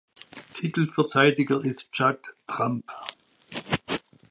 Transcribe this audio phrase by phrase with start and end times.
[0.55, 2.91] Titelverteidiger ist Judd Trump.